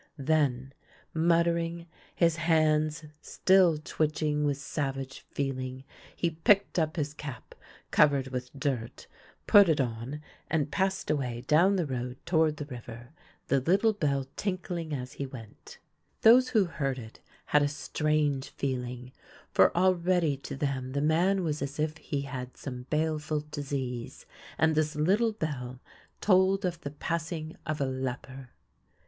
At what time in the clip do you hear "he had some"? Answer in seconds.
21.97-22.87